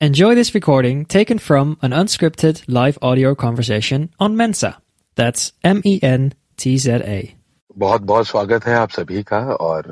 Enjoy 0.00 0.34
this 0.34 0.54
recording 0.54 1.04
taken 1.04 1.38
from 1.38 1.76
an 1.82 1.90
unscripted 1.92 2.62
live 2.68 2.98
audio 3.02 3.34
conversation 3.34 4.08
on 4.18 4.34
Mensa. 4.36 4.80
That's 5.16 5.52
M 5.62 5.82
E 5.84 6.00
N 6.02 6.32
T 6.56 6.78
Z 6.78 7.02
A. 7.04 7.36
बहुत 7.78 8.02
बहुत 8.02 8.26
स्वागत 8.26 8.64
है 8.66 8.74
आप 8.74 8.90
सभी 8.90 9.22
का 9.22 9.38
और 9.54 9.90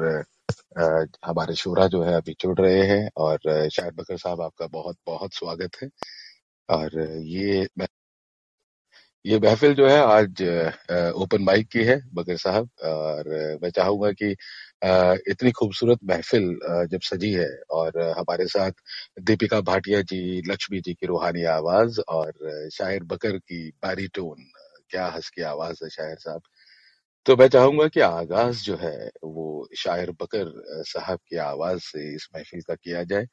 अ, 0.78 1.04
हमारे 1.26 1.54
शोरा 1.54 1.86
जो 1.88 2.02
है 2.02 2.14
अभी 2.14 2.34
जुड़ 2.40 2.58
रहे 2.60 2.82
हैं 2.86 3.08
और 3.16 3.48
अ, 3.48 3.68
शाहिद 3.68 3.94
बकर 3.94 4.16
साहब 4.16 4.40
आपका 4.42 4.66
बहुत 4.66 4.96
बहुत 5.06 5.34
स्वागत 5.34 5.76
है 5.82 5.88
और 6.68 6.98
ये 7.26 7.66
ये 9.24 9.38
महफिल 9.40 9.74
जो 9.74 9.88
है 9.88 9.98
आज 10.02 10.42
अ, 10.42 11.10
ओपन 11.22 11.42
माइक 11.42 11.68
की 11.68 11.84
है 11.84 12.00
बकर 12.14 12.36
साहब 12.36 12.68
और 12.84 13.28
मैं 13.62 13.70
चाहूँगा 13.70 14.12
कि 14.12 14.32
अ, 14.32 14.36
इतनी 14.82 15.50
खूबसूरत 15.52 15.98
महफिल 16.04 16.44
जब 16.90 17.00
सजी 17.02 17.32
है 17.32 17.48
और 17.72 17.98
हमारे 18.18 18.46
साथ 18.48 18.72
दीपिका 19.22 19.60
भाटिया 19.62 20.00
जी, 20.02 20.42
लक्ष्मी 20.48 20.80
जी 20.80 20.94
की 20.94 21.06
रूहानी 21.06 21.44
आवाज़ 21.52 22.00
और 22.10 22.32
शायर 22.72 23.04
बकर 23.06 23.38
की 23.40 23.68
बारीटोन 23.82 24.44
क्या 24.90 25.06
हंस 25.08 25.28
की 25.30 25.42
आवाज़ 25.44 25.84
है 25.84 25.90
शायर 25.90 26.16
साहब। 26.18 26.42
तो 27.26 27.36
मैं 27.36 27.48
चाहूँगा 27.50 27.88
कि 27.88 28.00
आगाज़ 28.02 28.62
जो 28.64 28.76
है 28.78 29.10
वो 29.26 29.68
शायर 29.78 30.10
बकर 30.22 30.52
साहब 30.88 31.18
की 31.28 31.36
आवाज़ 31.44 31.80
से 31.84 32.14
इस 32.14 32.28
महफिल 32.36 32.62
का 32.68 32.74
किया 32.76 33.02
जाए, 33.04 33.26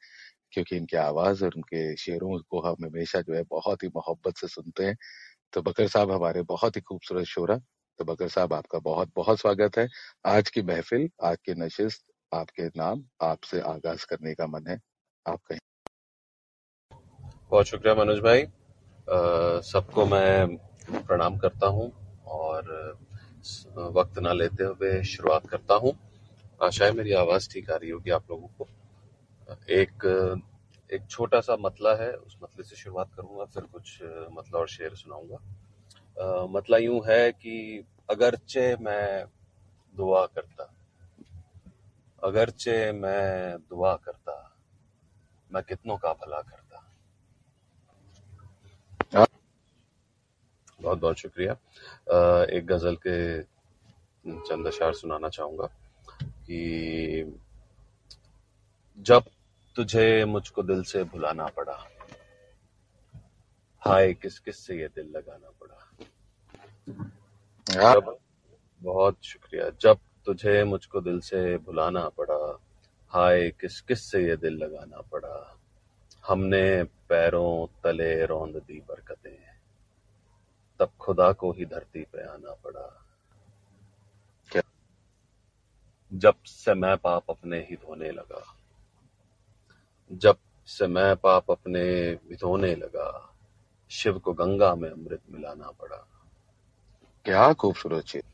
क्योंकि 0.52 0.76
इनकी 0.76 0.96
आवाज़ 0.98 1.44
और 1.44 1.52
उनके 1.56 1.96
शेरों 1.98 2.38
को 2.50 2.60
हम 2.62 2.86
हमेशा 2.86 3.20
जो 3.22 3.34
है 3.34 3.42
बहुत 3.50 3.84
ही 3.84 3.88
मोहब्बत 3.96 4.38
से 4.38 4.48
सुनते 4.48 4.84
हैं। 4.86 4.96
तो 5.52 5.62
बकर 5.62 5.88
साहब, 5.88 6.12
हमारे 6.12 6.42
बहुत 6.46 6.76
ही 6.76 6.80
खूबसूरत 6.82 7.26
शोरा 7.28 7.60
तो 8.00 8.04
बकर 8.04 8.28
साहब, 8.28 8.52
आपका 8.52 8.78
बहुत 8.78 9.10
बहुत 9.16 9.38
स्वागत 9.38 9.76
है। 9.78 9.88
आज 10.26 10.50
की 10.50 10.62
महफिल, 10.62 11.08
आज 11.22 11.36
की 11.44 11.54
नशिस्त, 11.54 12.04
आपके 12.32 12.66
नाम, 12.66 13.04
आपसे 13.22 13.60
आगाज़ 13.60 14.04
करने 14.06 14.34
का 14.34 14.46
मन 14.46 14.66
है। 14.68 14.78
आप 15.26 15.40
कहें। 15.50 15.58
बहुत 17.50 17.66
शुक्रिया 17.66 17.94
मनोज 17.94 18.18
भाई। 18.18 18.44
सबको 19.62 20.06
मैं 20.06 20.56
प्रणाम 21.06 21.38
करता 21.38 21.66
हूँ 21.66 21.90
और 22.26 22.98
वक्त 23.94 24.18
ना 24.18 24.32
लेते 24.32 24.64
हुए 24.64 25.02
शुरुआत 25.04 25.48
करता 25.48 25.74
हूँ। 25.74 25.92
आशा 26.60 26.84
है 26.84 26.92
मेरी 26.92 27.12
आवाज़ 27.12 27.48
ठीक 27.50 27.70
आ 27.70 27.76
रही 27.76 27.90
होगी 27.90 28.10
आप 28.10 28.30
लोगों 28.30 28.48
को। 28.48 28.66
एक 29.72 30.04
एक 30.90 31.06
छोटा 31.10 31.40
सा 31.40 31.56
मतला 31.56 31.94
है, 31.94 32.12
उस 32.12 32.36
मतले 32.42 32.64
से 32.64 32.76
शुरुआत 32.76 33.14
करूँगा, 33.14 33.44
फिर 33.44 33.62
कुछ 33.64 33.98
मतला 34.32 34.58
और 34.58 34.68
शेर 34.68 34.94
सुनाऊँगा। 34.94 35.38
मतला 36.20 36.76
यूँ 36.76 37.00
है 37.06 37.32
कि 37.32 37.84
अगरचे 38.10 38.76
मैं 38.76 39.24
दुआ 39.94 40.26
करता। 40.26 40.72
अगरचे 42.24 42.92
मैं 42.92 43.56
दुआ 43.70 43.94
करता। 43.96 44.56
मैं 45.52 45.62
कितनों 45.62 45.96
का 45.96 46.12
भला 46.12 46.40
करता। 46.40 46.82
बहुत 50.80 50.98
बहुत 50.98 51.16
शुक्रिया। 51.16 51.52
एक 52.56 52.66
गज़ल 52.66 52.96
के 53.06 53.42
चंद 54.40 54.66
अशार 54.66 54.94
सुनाना 54.94 55.28
चाहूँगा 55.28 55.66
कि 56.22 57.40
जब 58.98 59.24
तुझे 59.76 60.24
मुझको 60.24 60.62
दिल 60.62 60.82
से 60.82 61.04
भुलाना 61.04 61.46
पड़ा 61.46 61.88
हाय 63.86 64.14
किस 64.14 64.38
किस 64.38 64.66
से 64.66 64.78
ये 64.78 64.88
दिल 64.88 65.12
लगाना 65.16 65.50
पड़ा? 65.50 65.90
यार। 67.80 68.00
जब 68.00 68.18
बहुत 68.82 69.24
शुक्रिया। 69.24 69.70
जब 69.70 69.98
तुझे 70.26 70.64
मुझको 70.64 71.00
दिल 71.00 71.20
से 71.20 71.58
भुलाना 71.58 72.08
पड़ा 72.08 72.60
हाय 73.08 73.50
किस 73.50 73.80
किस 73.80 74.10
से 74.10 74.24
ये 74.24 74.36
दिल 74.36 74.52
लगाना 74.52 75.00
पड़ा 75.00 75.58
हमने 76.26 76.84
पैरों 76.84 77.66
तले 77.82 78.26
रौंद 78.26 78.56
दी 78.56 78.80
बरकतें 78.80 79.46
तब 80.80 80.90
खुदा 81.00 81.32
को 81.32 81.52
ही 81.52 81.64
धरती 81.64 82.02
पे 82.02 82.22
आना 82.26 82.54
पड़ा। 82.54 83.06
क्या? 84.52 84.62
जब 86.12 86.34
से 86.46 86.74
मैं 86.74 86.96
पाप 86.96 87.30
अपने 87.30 87.58
ही 87.70 87.76
धोने 87.76 88.10
लगा 88.10 88.56
जब 90.12 90.36
से 90.66 90.86
मैं 90.86 91.16
पाप 91.16 91.50
अपने 91.50 92.14
भी 92.14 92.36
धोने 92.36 92.74
लगा 92.74 93.35
शिव 93.90 94.18
को 94.18 94.32
गंगा 94.32 94.74
में 94.74 94.90
अमृत 94.90 95.20
मिलाना 95.30 95.70
पड़ा। 95.70 96.08
क्या 97.24 97.52
खूबसूरत 97.52 98.04
चीज़। 98.04 98.24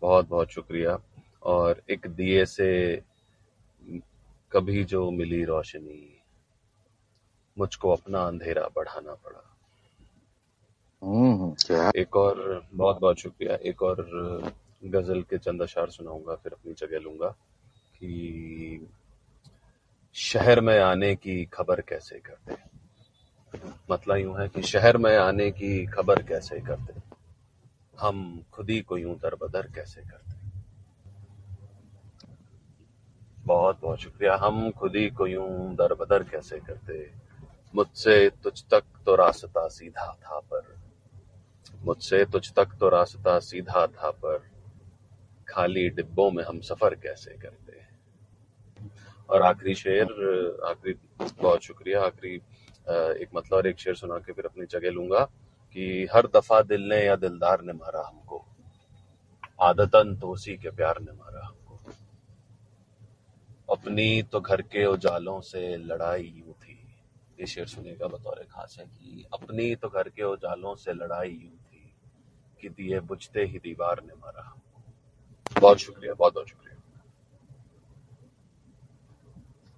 बहुत 0.00 0.28
बहुत 0.28 0.48
शुक्रिया। 0.48 0.98
और 1.42 1.82
एक 1.90 2.06
दिए 2.06 2.46
से 2.46 3.02
कभी 4.52 4.84
जो 4.84 5.10
मिली 5.10 5.44
रोशनी 5.44 6.22
मुझको 7.58 7.90
अपना 7.90 8.26
अंधेरा 8.26 8.68
बढ़ाना 8.76 9.14
पड़ा। 9.14 9.56
हम्म 11.02 11.54
क्या? 11.54 11.92
एक 11.96 12.16
और 12.16 12.66
बहुत 12.74 13.00
बहुत 13.00 13.18
शुक्रिया। 13.18 13.54
एक 13.54 13.82
और 13.82 13.96
गज़ल 14.84 15.22
के 15.22 15.38
चंद 15.38 15.62
अशार 15.62 15.90
सुनाऊँगा 15.90 16.34
फिर 16.34 16.52
अपनी 16.52 16.72
जगह 16.72 16.98
लूँगा 16.98 17.28
कि 17.96 18.88
शहर 20.14 20.60
में 20.60 20.78
आने 20.80 21.16
की 21.16 21.44
खबर 21.44 21.80
कैसे 21.80 22.18
करते 22.18 22.73
मतलब 23.90 24.16
यूँ 24.16 24.40
है 24.40 24.48
कि 24.48 24.62
शहर 24.62 24.96
में 24.96 25.16
आने 25.16 25.50
की 25.50 25.86
खबर 25.86 26.22
कैसे 26.22 26.60
करते? 26.60 26.94
हम 27.98 28.44
खुद 28.52 28.70
ही 28.70 28.80
को 28.80 28.98
यूँ 28.98 29.16
दरबदर 29.16 29.66
कैसे 29.74 30.00
करते? 30.00 30.34
बहुत 33.44 33.80
बहुत 33.80 33.98
शुक्रिया। 33.98 34.36
हम 34.36 34.70
खुद 34.70 34.96
ही 34.96 35.10
को 35.10 35.26
यूँ 35.26 35.74
दरबदर 35.74 36.22
कैसे 36.22 36.58
करते? 36.58 37.12
मुझसे 37.74 38.30
तुझ 38.30 38.64
तक 38.70 38.82
तो 39.06 39.14
रास्ता 39.14 39.68
सीधा 39.68 40.18
था 40.22 40.40
पर। 40.40 40.76
मुझसे 41.82 42.24
तुझ 42.24 42.52
तक 42.52 42.68
तो 42.80 42.88
रास्ता 42.88 43.38
सीधा 43.38 43.86
था 43.86 44.10
पर। 44.10 44.50
खाली 45.48 45.90
डिब्बों 45.90 46.30
में 46.30 46.44
हम 46.44 46.60
सफ़र 46.60 46.94
कैसे 46.94 47.30
करते? 47.30 47.74
और 49.28 49.42
आखिरी 49.42 49.74
शेर, 49.74 50.04
आखिरी 50.64 50.94
बहुत 51.42 51.62
शुक्रिया, 51.62 52.02
आखिरी 52.02 52.42
एक 52.88 53.28
मतलब 53.34 53.58
और 53.58 53.66
एक 53.66 53.78
शेर 53.78 53.94
सुना 53.94 54.18
के 54.18 54.32
फिर 54.32 54.44
अपनी 54.44 54.66
जगह 54.66 54.90
लूँगा 54.90 55.24
कि 55.76 56.08
हर 56.14 56.26
दफ़ा 56.26 56.62
दिल 56.62 56.82
ने 56.82 57.04
या 57.04 57.16
दिलदार 57.16 57.62
ने 57.62 57.72
मारा 57.72 58.06
हमको। 58.06 58.44
आदतन 59.60 60.16
तो 60.16 60.28
उसी 60.28 60.56
के 60.56 60.70
प्यार 60.70 61.00
ने 61.00 61.12
मारा 61.12 61.46
हमको। 61.46 61.80
अपनी 63.72 64.22
तो 64.22 64.40
घर 64.40 64.62
के 64.62 64.86
उजालों 64.86 65.40
से 65.40 65.76
लड़ाई 65.76 66.32
यूँ 66.36 66.54
थी। 66.54 66.78
ये 67.40 67.46
शेर 67.46 67.66
सुनेगा 67.66 68.06
बतौर 68.06 68.46
खास 68.50 68.76
है 68.80 68.86
कि 68.86 69.24
अपनी 69.32 69.74
तो 69.74 69.88
घर 69.88 70.08
के 70.08 70.22
उजालों 70.22 70.74
से 70.74 70.92
लड़ाई 70.92 71.50
थी 71.72 71.92
कि 72.60 72.68
दिए 72.68 73.00
बुझते 73.00 73.44
ही 73.44 73.58
दीवार 73.58 74.02
ने 74.04 74.14
मारा 74.14 74.42
हमको। 74.42 75.60
बहुत 75.60 75.78
शुक्रिया 75.78 76.14
बहुत 76.14 76.34
बहुत 76.34 76.48
शुक्रिया। 76.48 76.63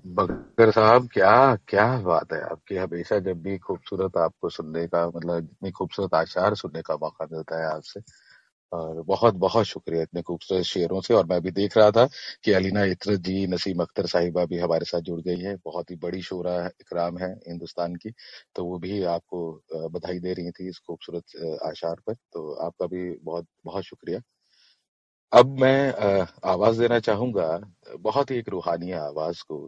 बकर 0.06 0.70
साहब, 0.72 1.08
क्या 1.12 1.54
क्या 1.68 1.86
बात 2.02 2.32
है 2.32 2.40
आपकी। 2.42 2.76
हमेशा 2.76 3.18
जब 3.20 3.40
भी 3.42 3.56
खूबसूरत 3.60 4.16
आपको 4.18 4.48
सुनने 4.50 4.86
का 4.88 5.06
मतलब 5.08 5.44
इतनी 5.44 5.70
खूबसूरत 5.72 6.14
आशार 6.14 6.54
सुनने 6.56 6.82
का 6.82 6.94
मौका 6.96 7.26
मिलता 7.32 7.58
है 7.60 7.66
आपसे, 7.68 8.00
और 8.72 9.02
बहुत 9.04 9.34
बहुत 9.36 9.66
शुक्रिया 9.66 10.02
इतने 10.02 10.22
खूबसूरत 10.22 10.64
शेरों 10.66 11.00
से। 11.02 11.14
और 11.14 11.26
मैं 11.26 11.40
भी 11.42 11.50
देख 11.52 11.76
रहा 11.78 11.90
था 11.92 12.06
कि 12.44 12.52
अलीना 12.52 12.84
इतरत 12.86 13.20
जी, 13.20 13.46
नसीम 13.48 13.82
अख्तर 13.82 14.06
साहिबा 14.08 14.44
भी 14.46 14.58
हमारे 14.58 14.84
साथ 14.86 15.00
जुड़ 15.02 15.20
गई 15.22 15.40
है। 15.40 15.56
बहुत 15.64 15.90
ही 15.90 15.96
बड़ी 15.98 16.22
शोरा 16.22 16.56
इकराम 16.80 17.18
है 17.18 17.32
हिंदुस्तान 17.48 17.96
की। 17.96 18.12
तो 18.56 18.64
वो 18.66 18.78
भी 18.80 19.02
आपको 19.08 19.88
बधाई 19.90 20.18
दे 20.20 20.32
रही 20.34 20.50
थी 20.52 20.68
इस 20.68 20.78
खूबसूरत 20.86 21.60
आशार 21.66 21.96
पर। 22.06 22.14
तो 22.14 22.52
आपका 22.66 22.86
भी 22.88 23.10
बहुत 23.22 23.46
बहुत 23.64 23.84
शुक्रिया। 23.84 24.20
अब 25.32 25.48
मैं 25.60 26.26
आवाज़ 26.46 26.78
देना 26.80 26.98
चाहूँगा, 27.00 27.46
बहुत 28.00 28.30
ही 28.30 28.36
एक 28.38 28.48
रूहानी 28.48 28.92
आवाज़ 28.94 29.42
को 29.44 29.58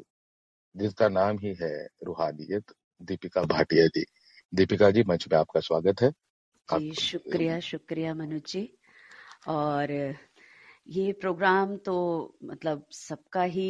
जिसका 0.79 1.09
नाम 1.09 1.39
ही 1.39 1.55
है 1.63 1.73
रूहानियत 2.05 2.73
दीपिका 3.01 3.43
भाटिया 3.47 3.87
जी। 3.87 4.05
दीपिका 4.53 4.91
जी 4.91 5.03
मंच 5.09 5.29
पे 5.29 5.37
आपका 5.37 5.61
स्वागत 5.61 6.03
है। 6.03 6.13
जी 6.69 6.95
शुक्रिया 6.95 7.59
शुक्रिया 7.61 8.15
मनोज 8.15 8.43
जी। 8.47 8.63
और 9.49 9.93
ये 10.89 11.13
प्रोग्राम 11.13 11.77
तो 11.77 11.95
मतलब 12.45 12.87
सबका 12.93 13.43
ही 13.43 13.69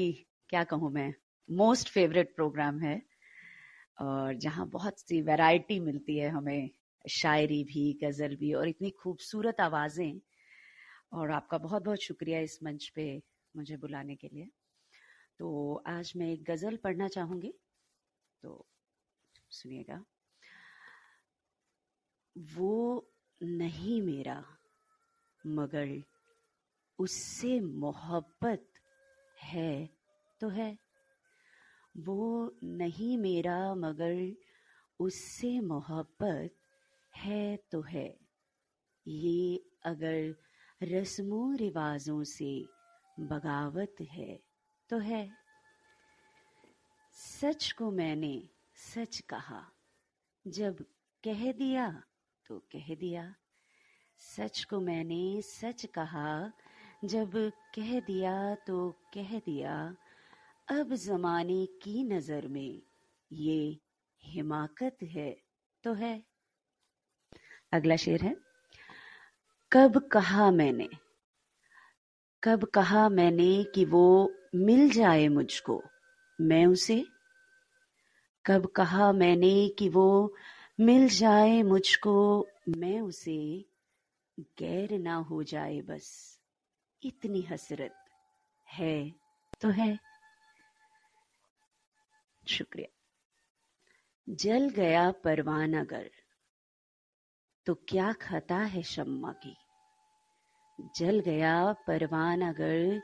क्या 0.50 0.64
कहूँ 0.64 0.90
मैं 0.92 1.12
मोस्ट 1.48 1.88
फेवरेट 1.88 2.34
प्रोग्राम 2.36 2.80
है। 2.80 3.02
और 4.00 4.34
जहाँ 4.34 4.68
बहुत 4.68 5.00
सी 5.00 5.20
वैरायटी 5.22 5.80
मिलती 5.80 6.18
है 6.18 6.28
हमें 6.30 6.70
शायरी 7.04 7.62
भी 7.64 7.92
गज़ल 8.04 8.36
भी 8.36 8.52
और 8.54 8.68
इतनी 8.68 8.90
खूबसूरत 9.02 9.60
आवाज़ें। 9.60 10.20
और 11.12 11.30
आपका 11.30 11.58
बहुत 11.58 11.84
बहुत 11.84 12.02
शुक्रिया 12.02 12.40
इस 12.40 12.58
मंच 12.64 12.88
पे 12.96 13.06
मुझे 13.54 13.76
बुलाने 13.76 14.16
के 14.16 14.28
लिए। 14.28 14.48
तो 15.38 15.82
आज 15.86 16.12
मैं 16.16 16.32
एक 16.32 16.44
गज़ल 16.44 16.76
पढ़ना 16.76 17.08
चाहूँगी। 17.08 17.54
तो 18.42 18.66
सुनिएगा। 19.50 20.04
वो 22.38 23.10
नहीं 23.42 24.02
मेरा, 24.02 24.58
मगर 25.46 26.04
उससे 26.98 27.60
मोहब्बत 27.60 28.72
है 29.42 29.90
तो 30.40 30.48
है। 30.48 30.78
वो 31.96 32.56
नहीं 32.64 33.18
मेरा, 33.18 33.74
मगर 33.74 34.36
उससे 35.00 35.60
मोहब्बत 35.60 36.54
है 37.16 37.56
तो 37.56 37.80
है। 37.80 38.18
ये 39.06 39.70
अगर 39.84 40.36
रस्मों 40.82 41.56
रिवाजों 41.56 42.24
से 42.24 42.68
बगावत 43.20 43.94
है। 44.00 44.47
तो 44.90 44.98
है। 44.98 45.36
सच 47.12 47.72
को 47.72 47.90
मैंने 47.90 48.48
सच 48.74 49.20
कहा। 49.20 49.72
जब 50.46 50.76
कह 51.24 51.52
दिया 51.52 52.02
तो 52.46 52.58
कह 52.58 52.94
दिया। 52.94 53.34
सच 54.18 54.64
को 54.64 54.80
मैंने 54.80 55.42
सच 55.42 55.86
कहा। 55.86 56.52
जब 57.04 57.52
कह 57.74 58.00
दिया 58.00 58.54
तो 58.54 58.90
कह 59.14 59.38
दिया। 59.38 59.96
अब 60.68 60.94
जमाने 60.94 61.66
की 61.66 62.04
नज़र 62.04 62.48
में 62.48 62.82
ये 63.32 63.80
हिमाकत 64.24 64.98
है 65.02 65.42
तो 65.84 65.92
है। 65.92 66.24
अगला 67.72 67.96
शेर 67.96 68.22
है। 68.22 68.36
कब 69.72 70.08
कहा 70.08 70.50
मैंने? 70.50 70.88
कब 72.42 72.64
कहा 72.64 73.08
मैंने 73.08 73.64
कि 73.64 73.84
वो 73.84 74.34
मिल 74.54 74.90
जाए 74.90 75.28
मुझको, 75.28 75.82
मैं 76.40 76.66
उसे? 76.66 77.06
कब 78.46 78.66
कहा 78.66 79.12
मैंने 79.12 79.68
कि 79.68 79.88
वो 79.88 80.34
मिल 80.80 81.08
जाए 81.08 81.62
मुझको, 81.62 82.46
मैं 82.68 83.00
उसे? 83.00 83.64
गैर 84.40 84.98
ना 84.98 85.14
हो 85.14 85.42
जाए 85.42 85.80
बस, 85.80 86.38
इतनी 87.02 87.40
हसरत 87.40 88.04
है 88.72 89.10
तो 89.60 89.68
है। 89.68 89.98
शुक्रिया। 92.48 92.94
जल 94.28 94.68
गया 94.68 95.10
परवान 95.10 95.74
अगर 95.74 96.10
तो 97.66 97.74
क्या 97.74 98.12
खता 98.12 98.56
है 98.56 98.82
शम्मा 98.82 99.32
की? 99.32 99.56
जल 100.96 101.20
गया 101.20 101.72
परवान 101.72 102.40
अगर 102.40 103.02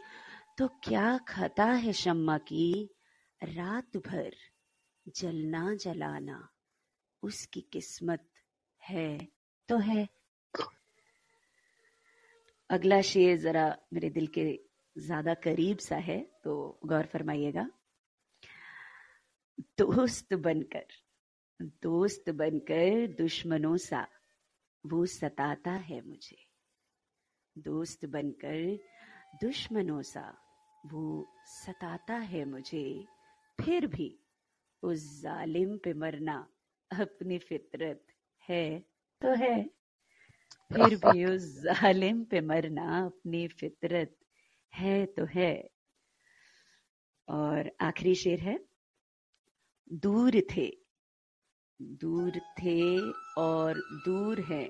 तो 0.58 0.66
क्या 0.84 1.16
खता 1.28 1.64
है 1.64 1.92
शम्मा 1.92 2.36
की? 2.38 2.90
रात 3.40 3.96
भर 3.96 4.34
जलना 5.16 5.74
जलाना 5.74 6.36
उसकी 7.22 7.60
किस्मत 7.72 8.28
है 8.82 9.16
तो 9.68 9.78
है। 9.78 10.06
अगला 12.70 13.00
शेर 13.00 13.36
जरा 13.38 13.66
मेरे 13.92 14.10
दिल 14.10 14.26
के 14.26 14.44
ज़्यादा 14.96 15.34
करीब 15.34 15.78
सा 15.78 15.96
है 15.96 16.20
तो 16.44 16.54
गौर 16.86 17.06
फरमाइएगा। 17.06 17.66
दोस्त 19.78 20.34
बनकर 20.34 20.86
दोस्त 21.82 22.30
बनकर 22.30 23.06
दुश्मनों 23.18 23.76
सा 23.78 24.06
वो 24.84 25.04
सताता 25.08 25.72
है 25.82 26.00
मुझे। 26.06 26.36
दोस्त 27.56 28.04
बनकर 28.06 28.78
दुश्मनों 29.42 30.00
सा 30.04 30.26
वो 30.84 31.26
सताता 31.46 32.14
है 32.14 32.44
मुझे। 32.44 32.84
फिर 33.58 33.86
भी 33.86 34.08
उस 34.82 35.04
जालिम 35.22 35.76
पे 35.78 35.92
मरना 35.94 36.36
अपनी 36.90 37.38
फितरत 37.38 38.06
है 38.48 38.78
तो 39.20 39.34
है। 39.34 39.56
फिर 40.70 40.96
भी 40.96 41.24
उस 41.24 41.42
जालिम 41.62 42.24
पे 42.24 42.40
मरना 42.40 43.04
अपनी 43.04 43.46
फितरत 43.48 44.16
है 44.72 45.04
तो 45.06 45.24
है। 45.24 45.52
और 47.28 47.70
आखिरी 47.80 48.14
शेर 48.14 48.40
है, 48.40 48.58
दूर 49.92 50.40
थे 50.56 50.70
दूर 51.80 52.38
थे 52.58 52.80
और 53.38 53.78
दूर 54.04 54.40
है 54.40 54.68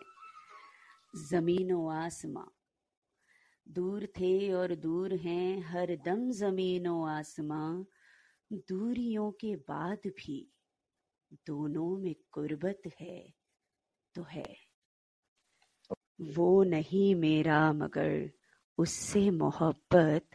जमीनो 1.30 1.88
आसमां। 1.90 2.46
दूर 3.68 4.06
थे 4.06 4.52
और 4.52 4.74
दूर 4.74 5.14
हैं 5.14 5.62
हर 5.62 5.96
दम 5.96 6.30
जमीनो 6.30 7.06
आसमां। 7.06 7.84
दूरियों 8.52 9.30
के 9.30 9.56
बाद 9.56 9.98
भी 10.06 10.52
दोनों 11.46 11.98
में 11.98 12.14
कुर्बत 12.32 12.82
है 13.00 13.34
तो 14.14 14.22
है। 14.22 14.56
वो 16.20 16.64
नहीं 16.64 17.14
मेरा, 17.14 17.72
मगर 17.72 18.30
उससे 18.78 19.30
मोहब्बत 19.30 20.26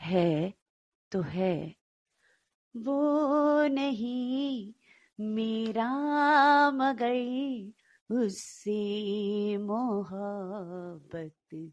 है 0.00 0.54
तो 1.12 1.20
है। 1.20 1.76
वो 2.76 3.66
नहीं 3.66 4.74
मेरा, 5.20 6.70
मगर 6.70 8.14
उससे 8.14 9.56
मोहब्बत 9.56 11.72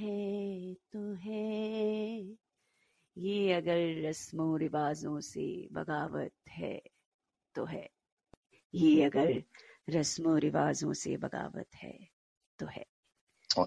है 0.00 0.74
तो 0.74 1.14
है। 1.14 2.20
ये 3.16 3.52
अगर 3.52 4.08
रस्मों 4.08 4.58
रिवाजों 4.58 5.20
से 5.20 5.68
बगावत 5.72 6.32
है 6.48 6.82
तो 7.54 7.64
है। 7.64 7.88
ये 8.74 9.02
अगर 9.04 9.42
रस्मों 9.90 10.38
रिवाजों 10.40 10.92
से 10.92 11.16
बगावत 11.16 11.66
है 11.74 11.98
तो 12.58 12.66
है। 12.66 12.84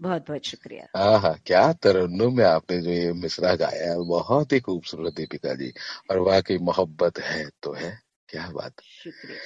बहुत 0.01 0.27
बहुत 0.27 0.45
शुक्रिया। 0.45 0.87
हाँ 0.95 1.19
हाँ 1.19 1.35
क्या 1.45 1.73
तरन्नुम 1.73 2.37
में 2.37 2.45
आपने 2.45 2.81
जो 2.81 2.89
ये 2.89 3.13
मिसरा 3.13 3.55
गाया 3.55 3.91
है 3.91 4.03
बहुत 4.07 4.53
ही 4.53 4.59
खूबसूरत 4.59 5.19
है 5.19 5.25
पिताजी 5.25 5.73
और 6.11 6.19
वाकई 6.19 6.57
मोहब्बत 6.57 7.19
है 7.19 7.49
तो 7.63 7.73
है। 7.73 7.99
क्या 8.29 8.49
बात। 8.49 8.81
शुक्रिया। 8.81 9.39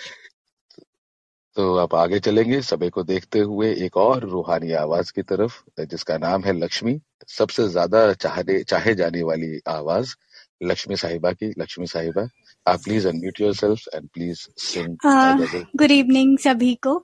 तो 1.58 1.76
आप 1.78 1.94
आगे 1.96 2.20
चलेंगे 2.20 2.60
समय 2.62 2.90
को 2.90 3.04
देखते 3.04 3.40
हुए 3.42 3.72
एक 3.86 3.96
और 3.98 4.24
रूहानी 4.30 4.72
आवाज़ 4.82 5.12
की 5.14 5.22
तरफ़ 5.22 5.54
जिसका 5.82 6.18
नाम 6.18 6.44
है 6.44 6.54
लक्ष्मी। 6.54 7.00
सबसे 7.28 7.68
ज़्यादा 7.70 8.12
चाहे 8.14 8.62
चाहे 8.64 8.94
जाने 8.96 9.24
वाली 9.24 9.60
आवाज़ 9.68 10.14
लक्ष्मी 10.64 10.96
साहिबा 10.96 11.32
की। 11.32 11.50
लक्ष्मी 11.60 11.88
साहिबा 11.88 12.28
आप 12.66 12.80
please 12.84 13.08
unmute 13.08 13.42
yourself 13.56 13.88
and 13.96 14.08
please 14.14 14.48
sing 14.62 14.98
good 15.78 15.92
evening 15.92 16.38
सभी 16.38 16.74
को। 16.84 16.96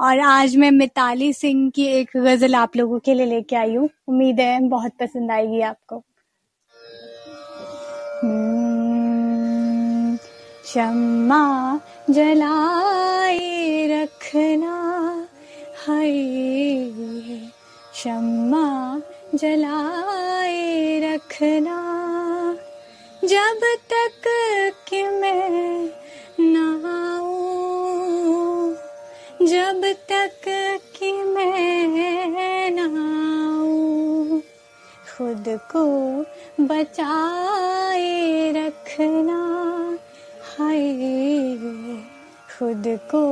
और 0.00 0.20
आज 0.20 0.56
मैं 0.56 0.70
मिताली 0.72 1.32
सिंह 1.32 1.68
की 1.70 1.86
एक 1.88 2.16
गज़ल 2.16 2.54
आप 2.54 2.76
लोगों 2.76 2.98
के 2.98 3.14
लिए 3.14 3.26
लेके 3.26 3.56
आई 3.56 3.74
हूँ। 3.74 3.88
उम्मीद 4.08 4.40
है 4.40 4.60
बहुत 4.68 4.92
पसंद 5.00 5.30
आएगी 5.30 5.60
आपको। 5.62 6.02
शम्मा 10.74 11.80
जलाए 12.10 13.86
रखना 13.86 14.76
है। 15.88 16.30
शम्मा 17.94 19.00
जलाए 19.34 21.00
रखना। 21.00 21.76
जब 23.24 23.76
तक 23.92 24.22
कि 24.88 25.02
मैं 25.02 25.90
नहाऊं, 26.40 28.74
जब 29.46 29.94
तक 30.08 30.80
कि 30.98 31.12
मैं 31.12 32.70
नहाऊं, 32.70 34.40
खुद 35.16 35.44
को 35.48 36.24
बचाए 36.64 38.52
रखना। 38.52 39.49
हाय 40.70 41.56
खुद 42.50 42.84
को 43.10 43.22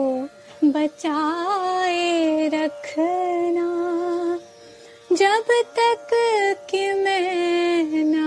बचाए 0.65 2.49
रखना। 2.49 3.69
जब 5.13 5.51
तक 5.77 6.11
कि 6.71 6.83
मैं 6.95 8.05
न 8.05 8.18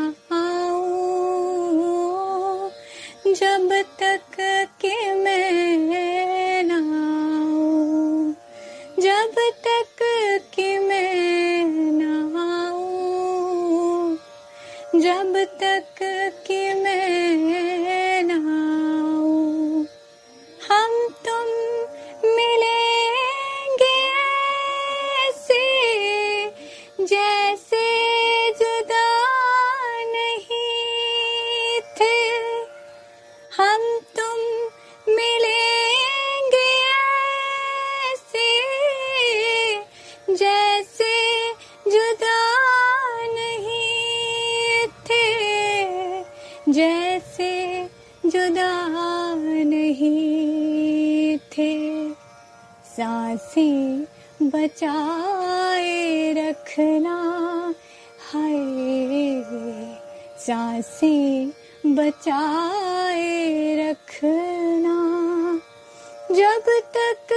जब 66.51 66.65
तक 66.95 67.33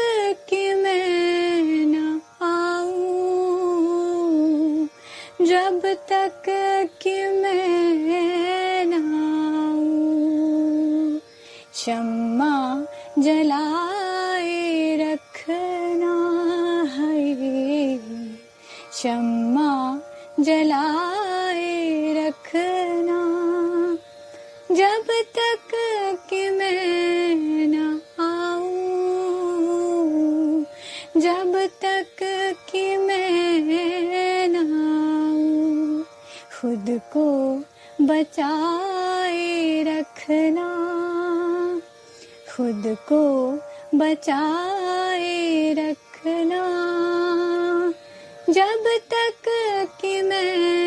कि 0.48 0.74
मैं 0.74 1.23
बचाए 38.34 39.82
रखना। 39.82 40.68
खुद 42.56 42.96
को 43.12 43.52
बचाए 43.94 45.72
रखना। 45.72 46.64
जब 48.50 48.84
तक 49.12 49.48
कि 50.00 50.22
मैं 50.22 50.83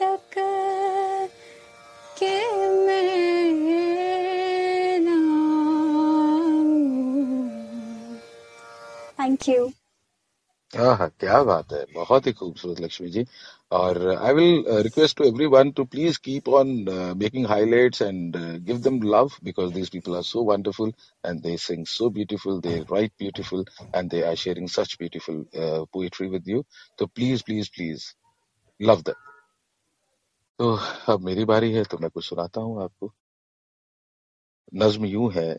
तक 0.00 0.34
कि 2.18 2.34
मैं 2.86 3.40
न 5.00 5.08
आऊँ 6.38 6.76
थैंक 9.20 9.48
यू 9.48 9.70
हाँ 10.72 11.08
क्या 11.20 11.42
बात 11.42 11.72
है 11.72 11.84
बहुत 11.94 12.26
ही 12.26 12.32
खूबसूरत 12.32 12.80
लक्ष्मी 12.80 13.08
जी 13.10 13.24
और 13.72 13.98
I 14.08 14.32
will 14.34 14.64
request 14.82 15.16
to 15.18 15.24
everyone 15.46 15.70
to 15.70 15.84
please 15.84 16.18
keep 16.24 16.48
on 16.48 16.68
making 17.18 17.46
highlights 17.46 18.02
and 18.02 18.36
give 18.66 18.78
them 18.82 19.00
love 19.04 19.30
because 19.44 19.72
these 19.74 19.90
people 19.90 20.16
are 20.16 20.22
so 20.22 20.42
wonderful 20.50 20.92
and 21.24 21.40
they 21.42 21.56
sing 21.58 21.86
so 21.86 22.10
beautiful 22.10 22.60
they 22.60 22.78
write 22.92 23.12
beautiful 23.18 23.64
and 23.94 24.10
they 24.10 24.22
are 24.22 24.34
sharing 24.36 24.68
such 24.70 24.96
beautiful 24.98 25.44
poetry 25.54 26.28
with 26.28 26.48
you 26.48 26.64
तो 26.98 27.06
please 27.08 27.42
please 27.46 27.70
please 27.76 28.10
love 28.80 29.02
them 29.02 29.25
तो 30.58 30.76
अब 31.12 31.20
मेरी 31.24 31.44
बारी 31.44 31.72
है 31.72 31.84
तो 31.84 31.98
मैं 31.98 32.10
कुछ 32.10 32.24
सुनाता 32.26 32.60
हूँ 32.60 32.82
आपको। 32.84 33.12
नज्म 34.74 35.04
यूँ 35.06 35.32
है, 35.32 35.54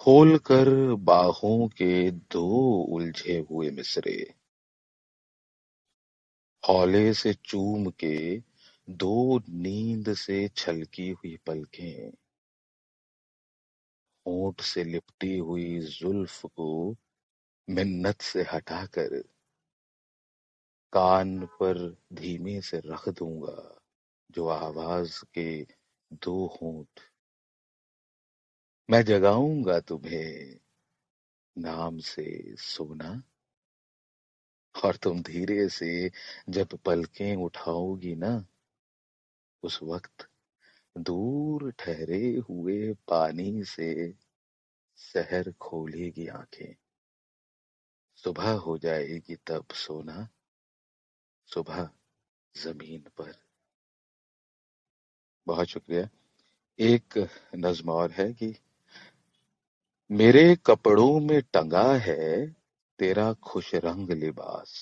खोल 0.00 0.38
कर 0.46 0.68
बाहों 1.06 1.68
के 1.78 2.10
दो 2.32 2.46
उलझे 2.96 3.38
हुए 3.50 3.70
मिसरे, 3.70 4.16
हौले 6.64 7.12
से 7.14 7.34
चूम 7.44 7.90
के 8.04 8.16
दो 8.88 9.38
नींद 9.50 10.14
से 10.14 10.48
छलकी 10.56 11.10
हुई 11.10 11.36
पलकें 11.46 12.12
होंठ 14.26 14.60
से 14.62 14.84
लिपटी 14.84 15.38
हुई 15.38 15.78
जुल्फ 15.80 16.46
को 16.46 16.70
मिन्नत 17.68 18.22
से 18.22 18.42
हटाकर 18.52 19.22
कान 20.92 21.46
पर 21.46 21.96
धीमे 22.12 22.60
से 22.60 22.78
रख 22.78 23.08
दूँगा, 23.08 23.80
जो 24.30 24.48
आवाज़ 24.48 25.24
के 25.34 25.62
दो 26.12 26.58
होंठ। 26.62 27.00
मैं 28.90 29.02
जगाऊँगा 29.02 29.80
तुम्हें 29.80 30.60
नाम 31.58 31.98
से 31.98 32.56
सोना। 32.58 33.22
और 34.84 34.96
तुम 34.96 35.22
धीरे 35.22 35.68
से 35.68 36.10
जब 36.48 36.68
पलकें 36.68 37.36
उठाओगी 37.36 38.14
ना, 38.14 38.46
उस 39.62 39.80
वक्त 39.82 40.28
दूर 40.98 41.72
ठहरे 41.72 42.36
हुए 42.50 42.92
पानी 42.92 43.64
से 43.64 44.14
शहर 44.96 45.52
खोलेगी 45.52 46.26
आँखें। 46.26 46.74
सुबह 48.16 48.50
हो 48.50 48.78
जाएगी 48.78 49.36
तब 49.36 49.66
सोना। 49.74 50.28
सुबह 51.48 51.88
ज़मीन 52.54 53.00
पर। 53.18 53.32
बहुत 55.46 55.66
शुक्रिया। 55.66 56.08
एक 56.78 57.28
नज्म 57.56 57.90
और 57.90 58.10
है 58.10 58.32
कि 58.32 58.54
मेरे 60.10 60.56
कपड़ों 60.56 61.20
में 61.20 61.42
टंगा 61.42 61.92
है 61.96 62.46
तेरा 62.98 63.32
खुश 63.32 63.74
रंग 63.74 64.10
लिबास। 64.10 64.74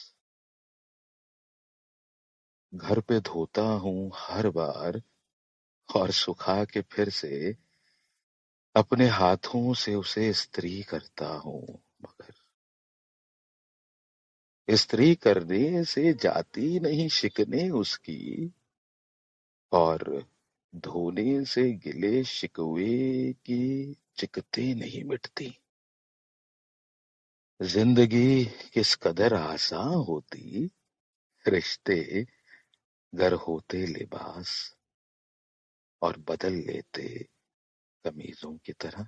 घर 2.74 3.00
पे 3.00 3.20
धोता 3.20 3.62
हूँ 3.62 4.12
हर 4.14 4.48
बार 4.50 5.02
और 5.88 6.10
सुखा 6.10 6.64
के 6.64 6.80
फिर 6.80 7.10
से 7.10 7.56
अपने 8.74 9.06
हाथों 9.08 9.74
से 9.74 9.94
उसे 9.94 10.32
स्त्री 10.32 10.82
करता 10.82 11.28
हूँ, 11.28 11.82
मगर 12.02 12.32
इस्त्री 14.68 15.14
करने 15.14 15.84
से 15.84 16.12
जाती 16.12 16.78
नहीं 16.80 17.08
शिकने 17.08 17.68
उसकी, 17.70 18.52
और 19.72 20.24
धोने 20.74 21.44
से 21.44 21.70
गिले 21.74 22.22
शिकवे 22.24 23.32
की 23.46 23.94
चिकते 24.16 24.74
नहीं 24.74 25.04
मिटती। 25.04 25.56
ज़िंदगी 27.60 28.44
किस 28.74 28.94
कदर 28.96 29.34
आसान 29.34 29.94
होती, 30.08 30.70
रिश्ते 31.46 32.26
घर 33.12 33.32
होते 33.32 33.86
लिबास, 33.86 34.74
और 36.02 36.16
बदल 36.20 36.54
लेते 36.66 37.08
कमीजों 38.04 38.56
की 38.56 38.72
तरह। 38.72 39.06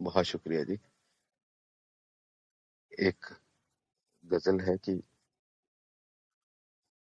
बहुत 0.00 0.24
शुक्रिया 0.24 0.62
जी। 0.64 0.78
एक 3.00 3.26
गज़ल 4.24 4.60
है 4.60 4.76
कि 4.76 5.02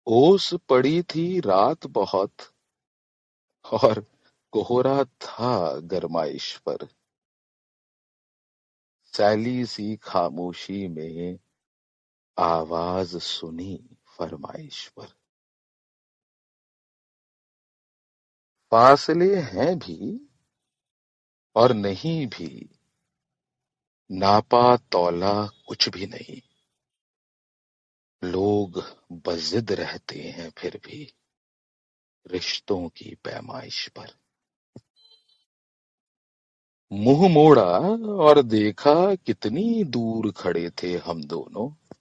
ओस 0.07 0.53
पड़ी 0.53 1.03
थी 1.03 1.39
रात 1.39 1.87
बहुत 1.87 2.35
और 3.65 4.05
कोहरा 4.51 5.03
था 5.03 5.79
गरमाइश 5.79 6.57
पर। 6.57 6.87
सैली 9.03 9.65
सी 9.65 9.95
खामोशी 9.95 10.87
में 10.87 11.39
आवाज़ 12.37 13.17
सुनी 13.17 13.89
फरमाइश 14.07 14.87
पर। 14.87 15.07
फासले 18.71 19.35
हैं 19.35 19.79
भी 19.79 20.29
और 21.55 21.73
नहीं 21.73 22.27
भी 22.27 22.76
नापा 24.11 24.77
तौला 24.77 25.47
कुछ 25.67 25.89
भी 25.89 26.07
नहीं। 26.07 26.41
लोग 28.23 28.83
बजिद 29.11 29.71
रहते 29.71 30.19
हैं 30.19 30.51
फिर 30.57 30.81
भी 30.85 31.13
रिश्तों 32.27 32.89
की 32.89 33.15
पैमाइश 33.15 33.87
पर। 33.87 34.07
मुँह 36.91 37.33
मोड़ा 37.33 37.79
और 38.13 38.41
देखा 38.41 39.15
कितनी 39.15 39.83
दूर 39.83 40.31
खड़े 40.31 40.69
थे 40.69 40.97
हम 40.97 41.23
दोनों। 41.23 41.93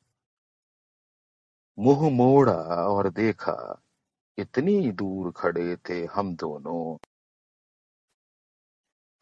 मुँह 1.79 2.11
मोड़ा 2.11 2.89
और 2.89 3.11
देखा 3.11 3.83
कितनी 4.37 4.93
दूर 4.93 5.33
खड़े 5.33 5.77
थे 5.77 6.05
हम 6.05 6.37
दोनों। 6.37 6.97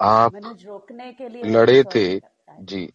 आप 0.00 0.34
मनोज 0.34 0.66
रोकने 0.66 1.12
के 1.12 1.28
लिए 1.28 1.42
लड़े 1.44 1.82
थे। 1.82 2.33
सॉरी 2.54 2.64
जी। 2.64 2.92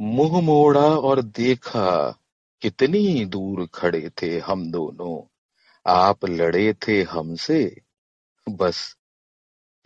मुँह 0.00 0.40
मोड़ा 0.40 0.80
और 0.80 1.22
देखा 1.22 2.10
कितनी 2.62 3.24
दूर 3.24 3.68
खड़े 3.74 4.10
थे 4.22 4.38
हम 4.38 4.72
दोनों। 4.72 5.22
आप 5.86 6.24
लड़े 6.24 6.74
थे 6.88 7.02
हमसे 7.02 7.82
बस 8.50 8.96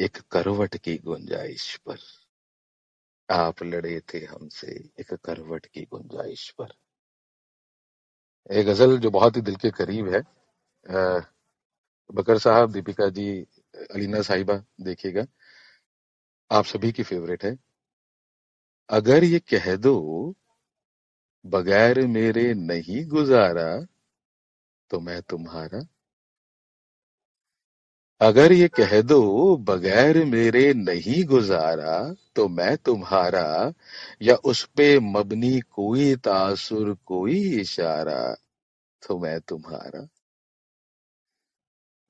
एक 0.00 0.16
करवट 0.16 0.76
की 0.76 0.97
गुंजाइश 0.97 1.76
पर। 1.76 1.99
आप 3.30 3.62
लड़े 3.62 4.00
थे 4.00 4.18
हमसे 4.18 4.90
एक 5.00 5.14
करवट 5.14 5.66
की 5.66 5.82
गुंजाइश 5.82 6.50
पर। 6.50 6.68
एक 8.50 8.66
गज़ल 8.66 8.99
जो 8.99 9.11
बहुत 9.11 9.37
ही 9.37 9.40
दिल 9.40 9.56
के 9.56 9.71
करीब 9.71 10.14
है 10.14 10.21
अ, 10.87 11.21
बकर 12.14 12.38
साहब 12.38 12.73
दीपिका 12.73 13.09
जी 13.09 13.40
अलीना 13.75 14.23
साहिबा 14.23 14.64
देखिएगा। 14.80 15.26
आप 16.52 16.64
सभी 16.64 16.92
की 16.92 17.02
फेवरेट 17.02 17.44
है। 17.44 17.71
अगर 18.92 19.25
ये 19.25 19.38
कह 19.38 19.76
दो, 19.76 20.34
बगैर 21.46 22.06
मेरे 22.06 22.54
नहीं 22.54 23.06
गुजारा 23.06 23.87
तो 24.90 25.00
मैं 25.00 25.22
तुम्हारा। 25.22 25.87
अगर 28.20 28.52
ये 28.52 28.68
कह 28.68 29.02
दो, 29.02 29.56
बगैर 29.56 30.25
मेरे 30.25 30.75
नहीं 30.75 31.25
गुजारा 31.25 32.14
तो 32.37 32.49
मैं 32.49 32.76
तुम्हारा, 32.76 33.72
या 34.22 34.34
उस 34.34 34.64
पे 34.64 34.99
मबनी 34.99 35.61
कोई 35.61 36.16
तासुर, 36.16 36.99
कोई 37.06 37.61
इशारा 37.61 38.34
तो 39.08 39.18
मैं 39.18 39.40
तुम्हारा। 39.40 40.08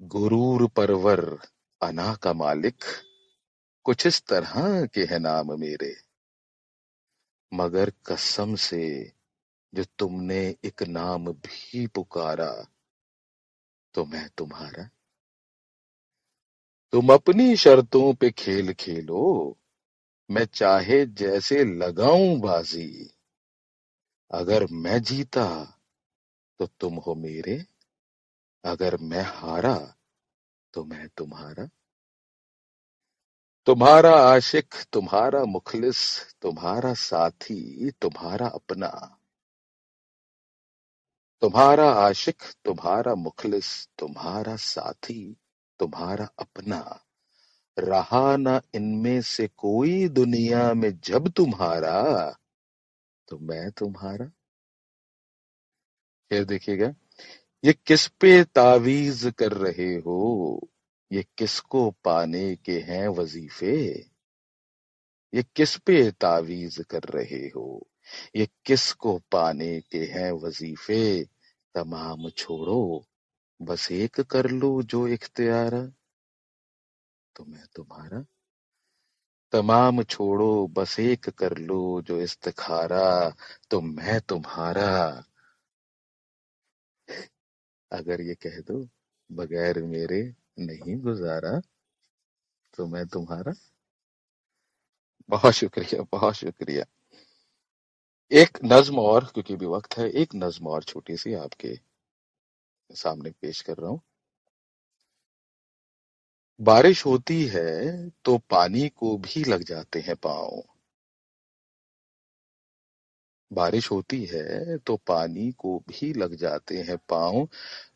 गुरूर 0.03 0.69
परवर 0.69 1.39
अना 1.83 2.15
का 2.15 2.33
मालिक, 2.33 2.85
कुछ 3.85 4.07
इस 4.07 4.23
तरह 4.23 4.87
के 4.87 5.01
है 5.01 5.19
नाम 5.19 5.61
मेरे। 5.61 6.12
मगर 7.55 7.93
कसम 8.07 8.55
से 8.55 9.13
जो 9.75 9.85
तुमने 9.99 10.57
एक 10.65 10.83
नाम 10.83 11.33
भी 11.33 11.87
पुकारा 11.87 12.67
तो 13.95 14.05
मैं 14.05 14.29
तुम्हारा? 14.39 14.91
तुम 16.93 17.13
अपनी 17.13 17.57
शर्तों 17.57 18.15
पे 18.15 18.31
खेल 18.31 18.73
खेलो, 18.73 19.57
मैं 20.31 20.45
चाहे 20.45 21.07
जैसे 21.07 21.65
लगाऊँ 21.65 22.41
बाजी। 22.41 23.11
अगर 24.31 24.67
मैं 24.73 25.03
जीता 25.03 25.79
तो 26.59 26.67
तुम 26.67 26.95
हो 26.95 27.15
मेरे। 27.15 27.65
अगर 28.65 28.97
मैं 28.97 29.23
हारा 29.23 29.95
तो 30.75 30.85
मैं 30.85 31.09
तुम्हारा। 31.09 31.69
तुम्हारा 33.67 34.11
आशिक, 34.11 34.75
तुम्हारा 34.93 35.45
मुखलिस, 35.45 36.33
तुम्हारा 36.43 36.95
साथी, 36.95 37.91
तुम्हारा 37.91 38.47
अपना। 38.47 39.19
तुम्हारा 41.41 41.91
आशिक, 41.91 42.43
तुम्हारा 42.65 43.15
मुखलिस, 43.15 43.89
तुम्हारा 43.99 44.57
साथी, 44.57 45.37
तुम्हारा 45.79 46.29
अपना। 46.39 47.01
रहा 47.79 48.37
ना 48.37 48.61
इनमें 48.75 49.23
से 49.23 49.49
कोई 49.57 50.09
दुनिया 50.09 50.75
में 50.75 51.01
जब 51.01 51.29
तुम्हारा 51.29 52.37
तो 53.29 53.39
मैं 53.39 53.71
तुम्हारा। 53.71 54.27
फिर 56.31 56.45
देखिएगा, 56.45 56.95
ये 57.65 57.73
किस 57.73 58.07
पे 58.07 58.45
तावीज 58.45 59.33
कर 59.39 59.53
रहे 59.53 59.95
हो? 59.95 60.61
ये 61.13 61.27
किसको 61.39 61.91
पाने 61.91 62.57
के 62.57 62.81
हैं 62.81 63.09
वजीफे? 63.09 64.07
ये 65.35 65.43
किस 65.43 65.77
पे 65.77 66.11
तावीज 66.11 66.85
कर 66.91 67.03
रहे 67.03 67.51
हो? 67.57 67.91
ये 68.37 68.49
किसको 68.67 69.19
पाने 69.33 69.81
के 69.81 69.99
हैं 69.99 70.33
वजीफे? 70.33 71.29
तमाम 71.75 72.31
छोड़ो, 72.31 73.07
बस 73.63 73.93
एक 73.93 74.21
कर 74.21 74.51
लो 74.51 74.83
जो 74.83 75.09
इख्तियारा। 75.09 75.87
तो 77.37 77.45
मैं 77.45 77.65
तुम्हारा? 77.75 78.25
तमाम 79.53 80.03
छोड़ो, 80.03 80.67
बस 80.67 81.01
एक 81.01 81.29
कर 81.29 81.59
लो 81.59 82.03
जो 82.03 82.21
इस्तिखारा। 82.21 83.37
तो 83.71 83.81
मैं 83.81 84.21
तुम्हारा। 84.21 85.25
अगर 87.93 88.21
ये 88.21 88.35
कह 88.35 88.61
दो, 88.61 88.89
बगैर 89.33 89.83
मेरे 89.83 90.42
नहीं 90.59 90.97
गुजारा 91.01 91.61
तो 92.75 92.87
मैं 92.87 93.07
तुम्हारा 93.07 93.53
बहुत 95.29 95.53
शुक्रिया 95.53 96.03
बहुत 96.13 96.35
शुक्रिया। 96.35 96.85
एक 98.31 98.59
नज्म 98.65 98.99
और, 98.99 99.25
क्योंकि 99.25 99.57
भी 99.57 99.67
वक्त 99.67 99.99
है, 99.99 100.09
एक 100.11 100.35
नज्म 100.35 100.67
और 100.67 100.83
छोटी 100.83 101.17
सी 101.17 101.35
आपके 101.35 101.75
सामने 102.91 103.31
पेश 103.43 103.61
कर 103.61 103.77
रहा 103.77 103.91
हूँ। 103.91 104.01
बारिश 106.61 107.05
होती 107.07 107.43
है 107.45 108.09
तो 108.25 108.37
पानी 108.51 108.89
को 108.89 109.17
भी 109.19 109.45
लग 109.45 109.63
जाते 109.63 110.01
हैं 110.01 110.17
पाँव। 110.17 110.63
बारिश 113.53 113.91
होती 113.91 114.25
है 114.25 114.79
तो 114.79 114.97
पानी 114.97 115.53
को 115.53 115.79
भी 115.79 116.13
लग 116.13 116.35
जाते 116.35 116.79
हैं 116.79 116.99
पाँव। 117.09 117.49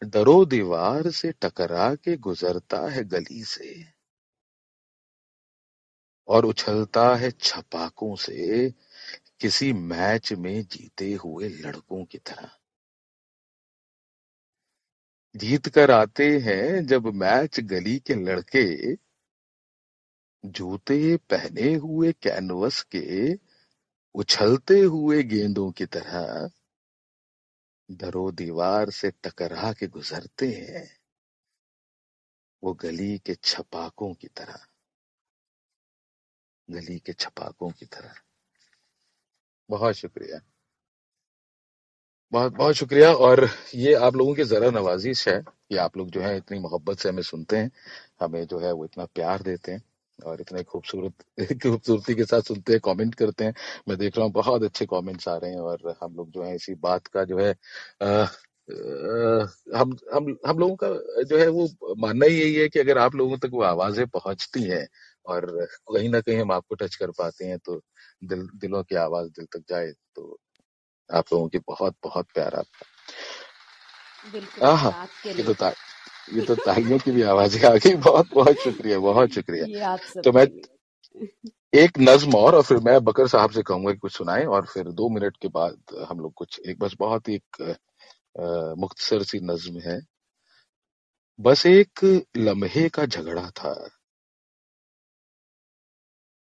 डरो 0.05 0.45
दीवार 0.45 1.11
से 1.11 1.33
टकरा 1.33 1.95
के 1.95 2.17
गुजरता 2.17 2.89
है 2.89 3.05
गली 3.05 3.45
से। 3.45 3.97
और 6.29 6.45
उछलता 6.45 7.15
है 7.17 7.31
छपाकों 7.31 8.17
से, 8.17 8.71
किसी 9.41 9.73
मैच 9.73 10.33
में 10.33 10.63
जीते 10.63 11.13
हुए 11.15 11.49
लड़कों 11.49 12.05
की 12.05 12.19
तरह। 12.19 12.51
जीत 15.35 15.69
कर 15.69 15.91
आते 15.91 16.39
हैं 16.39 16.87
जब 16.87 17.07
मैच 17.07 17.61
गली 17.61 17.99
के 17.99 18.15
लड़के। 18.15 18.95
जूते 20.45 21.17
पहने 21.17 21.75
हुए 21.75 22.13
कैनवस 22.13 22.83
के 22.83 23.35
उछलते 24.17 24.81
हुए 24.81 25.23
गेंदों 25.23 25.73
की 25.73 25.87
तरह 25.87 26.51
दरो 27.91 28.33
दीवार 28.33 28.91
से 28.91 29.11
टकरा 29.11 29.73
के 29.73 29.87
गुजरते 29.87 30.53
हैं, 30.53 30.99
वो 32.65 32.75
गली 32.75 33.19
के 33.19 33.35
छपाकों 33.35 34.15
की 34.15 34.27
तरह। 34.27 34.67
गली 36.71 36.99
के 36.99 37.13
छपाकों 37.13 37.71
की 37.71 37.87
तरह। 37.87 38.15
बहुत 39.71 39.95
शुक्रिया। 39.95 40.41
बहुत 42.33 42.53
बहुत 42.53 42.75
शुक्रिया। 42.75 43.13
और 43.15 43.49
ये 43.75 43.95
आप 43.95 44.17
लोगों 44.17 44.35
की 44.35 44.45
जरा 44.45 44.71
नवाजिश 44.71 45.29
है 45.29 45.43
कि 45.43 45.77
आप 45.77 45.97
लोग 45.97 46.11
जो 46.11 46.21
है 46.21 46.37
इतनी 46.37 46.59
मोहब्बत 46.59 46.99
से 46.99 47.09
हमें 47.09 47.23
सुनते 47.23 47.57
हैं, 47.57 47.71
हमें 48.21 48.47
जो 48.47 48.59
है 48.59 48.73
वो 48.73 48.85
इतना 48.85 49.05
प्यार 49.05 49.43
देते 49.43 49.73
हैं। 49.73 49.96
और 50.25 50.41
इतने 50.41 50.63
खूबसूरत 50.63 51.13
खूबसूरती 51.63 52.15
के 52.15 52.25
साथ 52.25 52.41
सुनते 52.41 52.73
हैं 52.73 52.81
कमेंट 52.85 53.15
करते 53.15 53.45
हैं। 53.45 53.55
मैं 53.89 53.99
देख 53.99 54.17
रहा 54.17 54.25
हूँ 54.25 54.33
बहुत 54.33 54.63
अच्छे 54.63 54.87
कमेंट्स 54.87 55.29
आ 55.29 55.37
रहे 55.37 55.51
हैं 55.51 55.61
और 55.61 55.97
हम 56.03 56.15
लोग 56.15 56.31
जो 56.31 56.43
है 56.43 56.55
इसी 56.55 56.75
बात 56.75 57.07
का 57.07 57.25
जो 57.25 57.39
है 57.39 57.51
आ, 58.03 58.27
हम 59.77 59.97
हम 60.15 60.37
हम 60.47 60.59
लोगों 60.59 60.77
का 60.77 60.89
जो 61.23 61.39
है 61.39 61.49
वो 61.49 61.69
मानना 61.99 62.27
ही 62.27 62.41
यही 62.41 62.55
है 62.55 62.69
कि 62.69 62.79
अगर 62.79 62.99
आप 62.99 63.15
लोगों 63.15 63.39
तक 63.39 63.51
वो 63.53 63.63
आवाज़ें 63.63 64.07
पहुँचती 64.07 64.63
हैं 64.63 64.89
और 65.27 65.47
कहीं 65.67 66.09
ना 66.09 66.21
कहीं 66.21 66.39
हम 66.39 66.53
आपको 66.53 66.75
टच 66.75 66.95
कर 66.95 67.11
पाते 67.11 67.45
हैं 67.45 67.59
तो 67.59 67.81
दिल 68.25 68.49
दिलों 68.55 68.83
की 68.83 68.95
आवाज़ 68.95 69.29
दिल 69.29 69.45
तक 69.45 69.65
जाए 69.69 69.93
तो 70.15 70.39
आप 71.13 71.25
लोगों 71.33 71.49
की 71.49 71.59
बहुत 71.59 71.95
बहुत 72.05 72.27
प्यार 72.35 72.55
आपका। 72.55 72.87
बिल्कुल 74.33 74.63
आपके 74.93 75.33
लिए। 75.33 75.55
ता, 75.55 75.71
ये 76.35 76.43
तो 76.43 76.55
तालियों 76.57 76.99
की 76.99 77.13
भी 77.13 77.23
आवाज़ें 77.23 77.63
आ 77.71 77.75
गई 77.77 77.95
बहुत 77.97 78.29
बहुत 78.35 78.57
शुक्रिया 78.61 78.99
बहुत 79.01 79.33
शुक्रिया। 79.35 79.67
तो 80.25 80.33
मैं 80.33 80.47
एक 81.75 81.99
नज्म 82.01 82.37
और 82.37 82.55
और 82.55 82.63
फिर 82.63 82.79
मैं 82.79 83.05
बकर 83.05 83.29
साहब 83.29 83.51
से 83.51 83.63
कहूँगा 83.63 83.93
कि 83.93 83.99
कुछ 83.99 84.13
सुनाएँ 84.13 84.45
और 84.47 84.67
फिर 84.67 84.89
दो 84.93 85.09
मिनट 85.09 85.37
के 85.37 85.49
बाद 85.49 85.97
हम 86.11 86.21
लोग 86.21 86.33
कुछ 86.35 86.61
एक 86.69 86.79
बस 86.79 86.95
बहुत 86.99 87.29
ही 87.29 87.35
एक 87.35 87.77
मुख्तसर 88.79 89.23
सी 89.23 89.41
नज्म 89.43 89.81
है। 89.81 90.01
बस 91.41 91.67
एक 91.67 92.05
लम्हे 92.37 92.89
का 92.89 93.07
झगड़ा 93.07 93.51
था। 93.51 93.75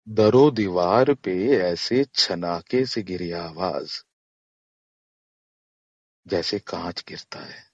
दरो 0.08 0.50
दीवार 0.50 1.14
पे 1.14 1.34
ऐसे 1.58 2.04
छनाके 2.14 2.84
से 2.86 3.02
गिरी 3.02 3.30
आवाज़ 3.32 3.92
जैसे 6.26 6.58
कांच 6.58 7.04
गिरता 7.08 7.40
है। 7.40 7.67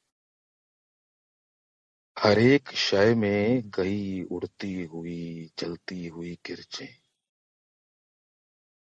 हर 2.18 2.38
एक 2.38 2.68
शय 2.68 3.14
में 3.14 3.70
गई 3.70 4.22
उड़ती 4.22 4.84
हुई, 4.84 5.50
चलती 5.58 6.06
हुई 6.06 6.38
किरचें। 6.44 6.96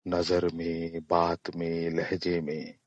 नज़र 0.08 0.54
में, 0.54 1.06
बात 1.06 1.56
में, 1.56 1.90
लहजे 1.90 2.40
में, 2.40 2.78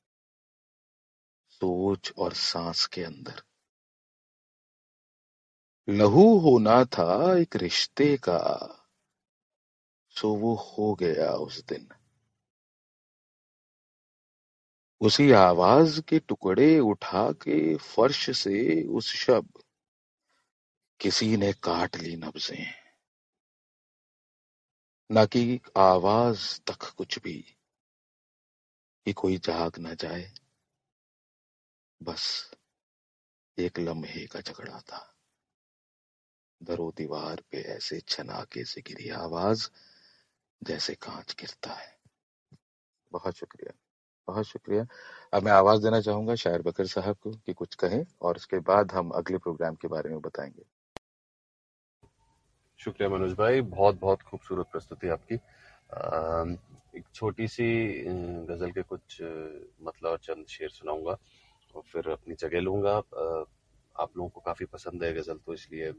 सोच 1.49 2.13
और 2.17 2.34
सांस 2.34 2.86
के 2.86 3.03
अंदर। 3.03 3.43
लहू 5.89 6.38
होना 6.38 6.86
था 6.86 7.38
एक 7.38 7.55
रिश्ते 7.55 8.17
का, 8.17 8.69
सो 10.10 10.36
वो 10.36 10.55
हो 10.55 10.95
गया 10.95 11.31
उस 11.31 11.65
दिन। 11.65 11.89
उसी 15.01 15.31
आवाज़ 15.31 16.01
के 16.01 16.19
टुकड़े 16.19 16.79
उठा 16.79 17.31
के 17.31 17.75
फर्श 17.75 18.38
से 18.38 18.84
उस 18.84 19.13
शब 19.13 19.49
किसी 20.99 21.38
ने 21.38 21.53
काट 21.53 21.97
ली 21.97 22.15
नब्जें। 22.15 22.65
न 25.12 25.25
कि 25.25 25.60
आवाज़ 25.77 26.62
तक 26.67 26.93
कुछ 26.97 27.19
भी 27.19 27.55
कि 29.05 29.13
कोई 29.13 29.38
जाग 29.38 29.71
न 29.79 29.95
जाए। 29.95 30.34
बस 32.01 32.51
एक 33.58 33.79
लम्हे 33.79 34.27
का 34.27 34.41
झगड़ा 34.41 34.79
था। 34.79 35.15
दरो 36.63 36.93
दीवार 36.97 37.43
पे 37.51 37.58
ऐसे 37.58 37.99
छनाके 37.99 38.65
से 38.65 38.81
गिरी 38.81 39.10
आवाज़ 39.10 39.69
जैसे 40.63 40.95
कांच 40.95 41.36
गिरता 41.39 41.73
है। 41.73 41.97
बहुत 43.12 43.34
शुक्रिया 43.34 43.73
बहुत 44.27 44.45
शुक्रिया। 44.45 44.88
अब 45.34 45.43
मैं 45.43 45.51
आवाज़ 45.51 45.81
देना 45.81 46.01
चाहूँगा 46.01 46.36
शायर 46.36 46.62
बकर 46.62 46.88
साहब 46.88 47.15
को 47.15 47.31
कि 47.31 47.53
कुछ 47.53 47.75
कहें 47.75 48.05
और 48.21 48.36
उसके 48.36 48.60
बाद 48.60 48.91
हम 48.91 49.10
अगले 49.10 49.38
प्रोग्राम 49.38 49.75
के 49.75 49.88
बारे 49.88 50.10
में 50.10 50.21
बताएँगे। 50.21 50.65
शुक्रिया 52.80 53.10
मनोज 53.10 53.32
भाई 53.34 53.62
बहुत 53.64 54.00
बहुत 54.00 54.22
खूबसूरत 54.22 54.68
प्रस्तुति 54.72 55.08
आपकी। 55.08 55.36
एक 56.98 57.04
छोटी 57.14 57.48
सी 57.48 57.66
गज़ल 58.50 58.72
के 58.72 58.82
कुछ 58.84 59.22
मतलब 59.22 60.10
और 60.10 60.18
चंद 60.18 60.46
शेर 60.48 60.70
सुनाऊँगा 60.70 61.18
और 61.76 61.82
फिर 61.84 62.10
अपनी 62.10 62.36
जगह 62.36 62.60
लूँगा। 62.60 62.96
आप 62.96 64.18
लोगों 64.18 64.30
को 64.30 64.42
काफ़ी 64.42 64.66
पसंद 64.66 65.04
है 65.04 65.14
गज़ल 65.14 65.40
तो 65.46 65.54
इसलिए 65.54 65.94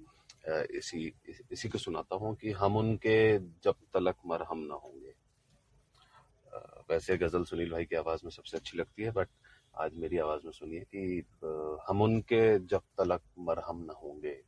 इसी 0.78 1.12
इसी 1.50 1.68
को 1.68 1.78
सुनाता 1.78 2.16
हूँ 2.16 2.34
कि 2.36 2.50
हम 2.52 2.76
उनके 2.76 3.16
जब 3.38 3.74
तलक 3.94 4.16
मरहम 4.26 4.58
ना 4.62 4.74
होंगे। 4.76 5.14
वैसे 6.90 7.16
गज़ल 7.18 7.44
सुनील 7.44 7.70
भाई 7.70 7.84
की 7.84 7.96
आवाज़ 7.96 8.20
में 8.24 8.30
सबसे 8.30 8.56
अच्छी 8.56 8.78
लगती 8.78 9.02
है, 9.02 9.10
बट 9.12 9.28
आज 9.74 9.96
मेरी 9.96 10.18
आवाज़ 10.18 10.44
में 10.44 10.52
सुनिए 10.52 10.80
कि 10.94 11.24
हम 11.88 12.02
उनके 12.02 12.58
जब 12.60 12.82
तलक 12.98 13.22
मरहम 13.48 13.84
ना 13.84 13.98
होंगे, 14.02 14.40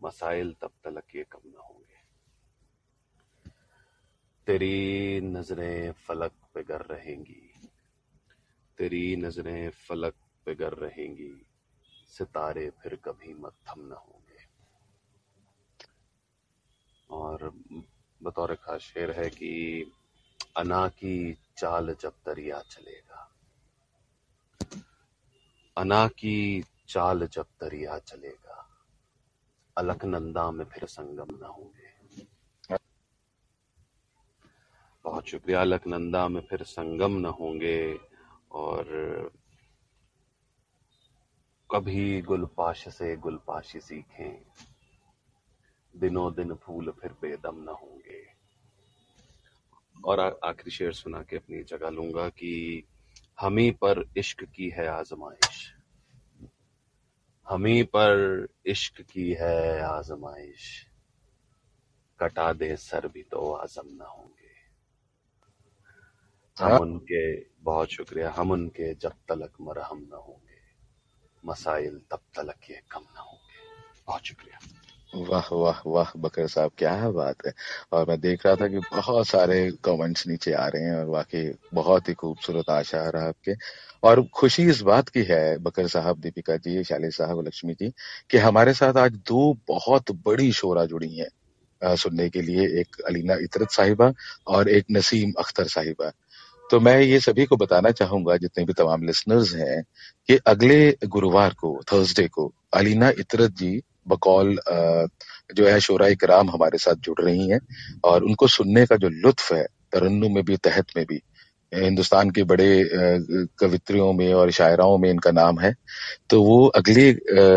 मसाइल 0.00 0.52
तब 0.62 0.70
तलक 0.84 1.14
ये 1.16 1.24
कम 1.32 1.40
न 1.46 1.54
होंगे 1.58 1.80
तेरी 4.46 5.20
नज़रें 5.20 5.92
फलक 5.92 6.32
पे 6.54 6.62
गर 6.62 6.80
रहेंगी। 6.80 7.68
तेरी 8.78 9.16
नज़रें 9.16 9.70
फलक 9.70 10.14
पे 10.46 10.54
गर 10.54 10.72
रहेंगी। 10.72 11.46
सितारे 12.06 12.70
फिर 12.70 12.96
कभी 12.96 13.34
मत्थम 13.34 13.80
न 13.80 13.92
होंगे। 13.92 14.44
और 17.10 17.50
बतौर 18.22 18.54
खास 18.54 18.80
शेर 18.80 19.10
है 19.10 19.30
कि 19.30 19.82
अना 20.56 20.88
की 20.88 21.38
चाल 21.58 21.96
जब 22.00 22.12
दरिया 22.26 22.60
चलेगा। 22.60 23.32
अना 25.76 26.08
की 26.08 26.64
चाल 26.88 27.26
जब 27.26 27.46
दरिया 27.60 27.98
चलेगा। 27.98 28.86
अलकनंदा 29.78 30.50
में 30.50 30.64
फिर 30.64 30.84
संगम 30.84 31.38
न 31.42 31.42
होंगे। 31.42 31.81
बहुत 35.04 35.28
शुक्रिया 35.28 35.60
अलकनंदा 35.60 36.28
में 36.28 36.40
फिर 36.40 36.62
संगम 36.62 37.12
न 37.12 37.24
होंगे 37.24 38.00
और 38.52 38.84
कभी 41.70 42.22
गुलपाश 42.22 42.88
से 42.88 43.16
गुलपाशी 43.16 43.80
सीखें। 43.80 44.42
दिनों 45.96 46.34
दिन 46.34 46.54
फूल 46.54 46.90
फिर 46.90 47.12
बेदम 47.12 47.62
न 47.62 47.68
होंगे। 47.68 48.22
और 50.04 50.40
आखिरी 50.44 50.70
शेर 50.70 50.92
सुना 50.92 51.22
के 51.22 51.36
अपनी 51.36 51.62
जगह 51.62 51.88
लूँगा 51.88 52.28
कि 52.28 52.84
हमी 53.40 53.70
पर 53.70 54.04
इश्क 54.16 54.44
की 54.44 54.68
है 54.68 54.86
आजमाइश। 54.86 55.74
हमी 57.48 57.82
पर 57.82 58.46
इश्क 58.66 59.02
की 59.02 59.32
है 59.32 59.80
आजमाइश। 59.80 60.86
कटा 62.20 62.52
दे 62.52 62.76
सर 62.76 63.08
भी 63.08 63.22
तो 63.22 63.52
आज़म 63.52 63.88
ना 63.96 64.04
होंगे। 64.04 64.41
हम 66.58 66.70
हाँ। 66.70 66.78
उनके 66.78 67.40
बहुत 67.40 67.88
शुक्रिया। 67.88 68.34
हम 68.36 68.50
उनके 68.50 68.94
जब 68.94 69.12
तलक 69.28 69.52
मरहम 69.60 69.98
ना 69.98 70.16
होंगे। 70.16 70.52
मसाइल 71.46 72.00
तब 72.10 72.20
तलक 72.36 72.70
ये 72.70 72.80
कम 72.90 73.00
ना 73.00 73.20
होंगे। 73.20 73.60
बहुत 74.06 74.26
शुक्रिया। 74.26 74.58
वाह 75.14 75.54
वाह 75.54 75.80
वाह 75.86 76.12
बकर 76.16 76.46
साहब 76.46 76.70
क्या 76.78 77.10
बात 77.10 77.36
है। 77.46 77.52
और 77.92 78.08
मैं 78.08 78.20
देख 78.20 78.46
रहा 78.46 78.56
था 78.56 78.68
कि 78.68 78.78
बहुत 78.78 79.26
सारे 79.26 79.72
कमेंट्स 79.84 80.26
नीचे 80.26 80.52
आ 80.52 80.66
रहे 80.66 80.82
हैं 80.82 80.96
और 80.96 81.04
वाकई 81.04 81.52
बहुत 81.74 82.08
ही 82.08 82.14
खूबसूरत 82.14 82.70
आशा 82.70 83.06
आ 83.06 83.08
रहा 83.08 83.28
आपके। 83.28 83.52
और 84.02 84.26
खुशी 84.26 84.62
इस 84.62 84.80
बात 84.80 85.08
की 85.08 85.22
है 85.22 85.58
बकर 85.58 85.88
साहब 85.88 86.20
दीपिका 86.20 86.56
जी 86.56 86.84
शाले 86.84 87.10
साहब 87.10 87.46
लक्ष्मी 87.46 87.74
जी 87.74 87.92
कि 88.30 88.38
हमारे 88.38 88.74
साथ 88.74 88.96
आज 88.96 89.12
दो 89.12 89.58
बहुत 89.68 90.10
बड़ी 90.10 90.52
शोरा 90.52 90.84
जुड़ी 90.86 91.16
हैं 91.16 91.96
सुनने 91.96 92.28
के 92.30 92.42
लिए। 92.42 92.80
एक 92.80 92.96
अलीना 93.06 93.34
इतरत 93.34 93.70
साहिबा 93.70 94.12
और 94.46 94.68
एक 94.68 94.84
नसीम 94.90 95.32
अख्तर 95.38 95.64
साहिबा। 95.64 96.12
तो 96.72 96.78
मैं 96.80 97.00
ये 97.00 97.18
सभी 97.20 97.44
को 97.44 97.56
बताना 97.56 97.90
चाहूँगा, 97.90 98.36
जितने 98.36 98.64
भी 98.64 98.72
तमाम 98.72 99.02
लिसनर्स 99.02 99.54
हैं, 99.54 99.82
कि 100.28 100.36
अगले 100.46 100.96
गुरुवार 101.06 101.54
को 101.54 101.80
थर्सडे 101.92 102.26
को, 102.28 102.52
अलीना 102.74 103.08
इतरत 103.20 103.50
जी 103.58 103.80
बकौल 104.08 104.56
जो 105.54 105.66
है 105.66 105.80
शोरा 105.80 106.08
कराम 106.14 106.50
हमारे 106.50 106.78
साथ 106.78 107.04
जुड़ 107.04 107.20
रही 107.20 107.48
हैं 107.48 107.60
और 108.04 108.24
उनको 108.24 108.46
सुनने 108.48 108.86
का 108.86 108.96
जो 108.96 109.08
लुत्फ 109.08 109.52
है 109.52 109.64
तरन्नु 109.92 110.28
में 110.28 110.42
भी, 110.44 110.56
तहत 110.56 110.96
में 110.96 111.04
भी, 111.06 111.20
हिंदुस्तान 111.72 112.30
के 112.30 112.42
बड़े 112.44 112.70
कवित्रियों 113.60 114.12
में 114.12 114.32
और 114.34 114.50
शायराओं 114.50 114.98
में 114.98 115.10
इनका 115.10 115.30
नाम 115.30 115.60
है 115.60 115.74
तो 116.30 116.42
वो 116.42 116.66
अगले 116.76 117.12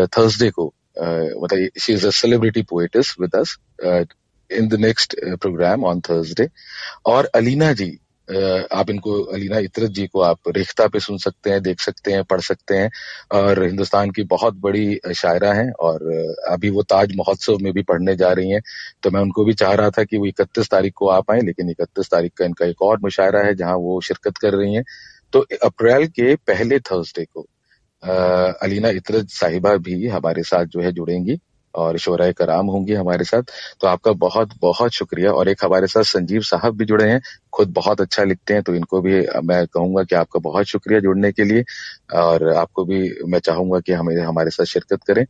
थर्सडे 0.08 0.50
को 0.50 0.72
मतलब 0.98 1.68
she 1.80 1.92
is 1.92 2.06
a 2.06 2.10
celebrity 2.20 2.62
poetess 2.70 3.14
with 3.20 3.36
us 3.36 3.58
in 4.50 4.68
the 4.68 4.74
next 4.80 5.16
program 5.40 5.84
on 5.84 6.00
Thursday 6.00 6.48
और 7.06 7.30
अलीना 7.34 7.72
जी 7.72 7.96
आप 8.28 8.90
इनको, 8.90 9.12
अलीना, 9.24 9.58
इतरत 9.58 9.90
जी 9.90 10.06
को 10.06 10.20
आप 10.20 10.48
रेखता 10.56 10.86
पे 10.88 11.00
सुन 11.00 11.18
सकते 11.18 11.50
हैं, 11.50 11.62
देख 11.62 11.80
सकते 11.80 12.12
हैं, 12.12 12.22
पढ़ 12.24 12.40
सकते 12.40 12.76
हैं 12.76 12.90
और 13.32 13.62
हिंदुस्तान 13.64 14.10
की 14.10 14.22
बहुत 14.24 14.54
बड़ी 14.60 14.98
शायरा 15.16 15.52
हैं 15.54 15.70
और 15.80 16.02
अभी 16.48 16.70
वो 16.70 16.82
ताज 16.84 17.14
महोत्सव 17.16 17.58
में 17.62 17.72
भी 17.72 17.82
पढ़ने 17.82 18.16
जा 18.16 18.32
रही 18.32 18.50
हैं। 18.50 18.60
तो 19.02 19.10
मैं 19.10 19.20
उनको 19.20 19.44
भी 19.44 19.54
चाह 19.54 19.74
रहा 19.74 19.90
था 19.90 20.04
कि 20.04 20.18
वो 20.18 20.26
इकतीस 20.26 20.70
तारीख 20.70 20.92
को 20.96 21.08
आ 21.08 21.20
पाए 21.20 21.40
लेकिन 21.40 21.70
इकतीस 21.70 22.10
तारीख 22.10 22.32
का 22.38 22.44
इनका 22.44 22.66
एक 22.66 22.82
और 22.82 22.98
मुशायरा 23.02 23.40
है 23.40 23.54
जहाँ 23.54 23.76
वो 23.78 24.00
शिरकत 24.00 24.38
कर 24.38 24.54
रही 24.54 24.74
हैं। 24.74 24.84
तो 25.32 25.46
अप्रैल 25.64 26.06
के 26.08 26.34
पहले 26.46 26.78
थर्सडे 26.80 27.24
को 27.24 27.46
अलीना, 28.62 28.88
इतरत 28.90 29.28
साहिबा 29.30 29.76
भी 29.78 30.06
हमारे 30.08 30.42
साथ 30.42 30.64
जो 30.66 30.80
है 30.80 30.92
जुड़ेंगी। 30.92 31.38
और 31.76 31.98
शोरा 31.98 32.30
कराम 32.32 32.66
होंगी 32.66 32.92
हमारे 32.94 33.24
साथ। 33.24 33.42
तो 33.80 33.86
आपका 33.88 34.12
बहुत 34.18 34.50
बहुत 34.60 34.92
शुक्रिया। 34.92 35.32
और 35.32 35.48
एक 35.48 35.64
हमारे 35.64 35.86
साथ 35.86 36.02
संजीव 36.04 36.40
साहब 36.44 36.76
भी 36.76 36.84
जुड़े 36.84 37.08
हैं। 37.10 37.20
खुद 37.52 37.72
बहुत 37.72 38.00
अच्छा 38.00 38.24
लिखते 38.24 38.54
हैं 38.54 38.62
तो 38.62 38.74
इनको 38.74 39.00
भी 39.00 39.20
मैं 39.44 39.66
कहूँगा 39.66 40.02
कि 40.02 40.14
आपका 40.16 40.40
बहुत 40.40 40.66
शुक्रिया 40.66 41.00
जुड़ने 41.00 41.32
के 41.32 41.44
लिए। 41.44 41.64
और 42.14 42.48
आपको 42.54 42.84
भी 42.84 43.08
मैं 43.26 43.38
चाहूँगा 43.40 43.80
कि 43.80 43.92
हमें 43.92 44.16
हमारे 44.18 44.50
साथ 44.50 44.64
शिरकत 44.66 45.02
करें। 45.06 45.24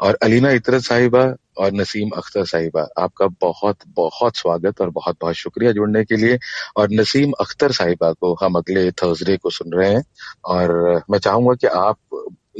और 0.00 0.18
अलीना 0.22 0.50
इतरत 0.50 0.82
साहिबा 0.82 1.20
और 1.58 1.72
नसीम 1.72 2.10
अख्तर 2.16 2.44
साहिबा, 2.44 2.86
आपका 2.98 3.26
बहुत 3.40 3.76
बहुत 3.96 4.36
स्वागत 4.36 4.80
और 4.80 4.90
बहुत 4.90 5.16
बहुत 5.20 5.34
शुक्रिया 5.34 5.72
जुड़ने 5.72 6.04
के 6.04 6.16
लिए। 6.16 6.38
और 6.76 6.88
नसीम 6.92 7.32
अख्तर 7.40 7.72
साहिबा 7.72 8.12
को 8.12 8.34
हम 8.42 8.54
अगले 8.54 8.90
थर्सडे 8.92 9.36
को 9.36 9.50
सुन 9.50 9.72
रहे 9.72 9.92
हैं। 9.94 10.02
और 10.46 11.02
मैं 11.10 11.18
चाहूँगा 11.18 11.54
कि 11.54 11.66
आप 11.68 11.98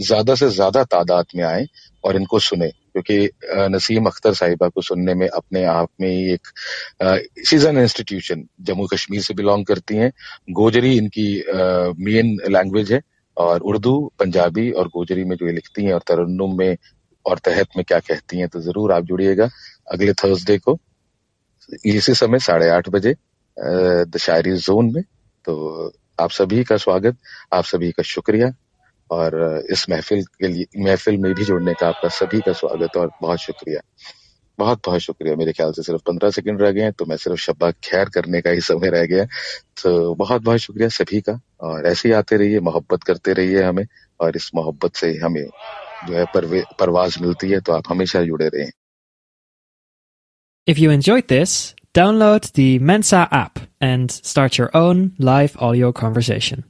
ज़्यादा 0.00 0.34
से 0.34 0.48
ज़्यादा 0.50 0.84
तादाद 0.86 1.26
में 1.36 1.44
आए 1.44 1.66
और 2.04 2.16
इनको 2.16 2.38
सुने। 2.40 2.70
क्योंकि 2.94 3.28
नसीम 3.70 4.07
अख्तर 4.07 4.35
साहिबा 4.35 4.68
को 4.68 4.83
सुनने 4.83 5.14
में 5.14 5.26
अपने 5.28 5.64
आप 5.66 5.88
में 6.00 6.09
ही 6.09 6.33
एक 6.33 6.48
सीज़न 7.48 7.78
इंस्टीट्यूशन 7.78 8.46
जम्मू 8.62 8.87
कश्मीर 8.87 9.22
से 9.22 9.35
बिलोंग 9.35 9.64
करती 9.66 9.96
हैं। 9.96 10.11
गोजरी 10.52 10.96
इनकी 10.96 11.26
मेन 12.04 12.37
लैंग्वेज 12.48 12.92
है 12.92 13.00
और 13.37 13.61
उर्दू, 13.62 14.12
पंजाबी 14.18 14.70
और 14.70 14.88
गोजरी 14.88 15.24
में 15.24 15.37
जो 15.37 15.46
ये 15.46 15.52
लिखती 15.52 15.85
हैं 15.85 15.92
और 15.92 16.02
तरन्नुम 16.09 16.57
में 16.59 16.76
और 17.26 17.38
तहत 17.38 17.76
में 17.76 17.85
क्या 17.85 17.98
कहती 18.00 18.38
हैं 18.38 18.48
तो 18.48 18.61
ज़रूर 18.61 18.92
आप 18.92 19.04
जुड़िएगा 19.04 19.48
अगले 19.92 20.12
थर्सडे 20.14 20.59
को। 20.59 20.78
इसी 21.87 22.14
समय 22.14 22.38
साढ़े 22.40 22.68
आठ 22.70 22.88
बजे 22.88 23.14
द 23.57 24.18
जोन 24.59 24.92
में। 24.94 25.02
तो 25.44 25.92
आप 26.20 26.30
सभी 26.30 26.62
का 26.64 26.76
स्वागत, 26.76 27.16
आप 27.52 27.64
सभी 27.64 27.90
का 27.92 28.02
शुक्रिया। 28.04 28.52
और 29.14 29.64
इस 29.70 29.88
महफिल 29.90 30.22
के 30.40 30.48
लिए 30.48 30.83
महफिल 30.85 31.16
में 31.18 31.33
भी 31.35 31.44
जुड़ने 31.44 31.74
का 31.81 31.88
आपका 31.88 32.09
सभी 32.18 32.40
का 32.40 32.53
स्वागत 32.53 32.96
और 32.96 33.11
बहुत 33.22 33.38
शुक्रिया। 33.38 33.81
बहुत 34.59 34.81
बहुत 34.87 35.00
शुक्रिया। 35.00 35.35
मेरे 35.37 35.53
ख्याल 35.53 35.72
से 35.72 35.83
सिर्फ़ 35.83 36.03
पंद्रह 36.07 36.31
सेकंड 36.31 36.62
रह 36.62 36.70
गए 36.70 36.83
हैं 36.83 36.92
तो 36.92 37.05
मैं 37.05 37.16
सिर्फ़ 37.16 37.40
शब्बा 37.40 37.70
खैर 37.85 38.09
करने 38.14 38.40
का 38.40 38.50
ही 38.50 38.61
समय 38.61 38.90
रह 38.90 39.05
गया। 39.07 39.24
तो 39.83 40.14
बहुत 40.14 40.42
बहुत 40.42 40.59
शुक्रिया 40.59 40.88
सभी 40.88 41.20
का। 41.20 41.40
और 41.61 41.87
ऐसे 41.87 42.09
ही 42.09 42.12
आते 42.14 42.37
रहिए 42.37 42.61
मोहब्बत 42.61 43.03
करते 43.03 43.33
रहिए 43.33 43.62
हमें 43.62 43.87
और 44.20 44.37
इस 44.37 44.50
मोहब्बत 44.55 44.96
से 44.96 45.12
हमें 45.24 45.44
जो 46.09 46.14
है 46.14 46.24
परवाज 46.81 47.16
मिलती 47.22 47.50
है 47.50 47.61
तो 47.61 47.72
आप 47.72 47.85
हमेशा 47.88 48.22
जुड़े 48.22 48.48
रहें। 48.48 48.70
If 50.66 50.79
you 50.83 50.92
enjoyed 50.92 51.27
this, 51.33 51.57
download 51.96 52.46
the 52.59 52.68
Mensa 52.90 53.24
app 53.38 53.59
and 53.83 54.14
start 54.29 54.61
your 54.61 54.70
own 54.83 55.03
live 55.31 55.59
audio 55.61 55.92
conversation. 56.03 56.64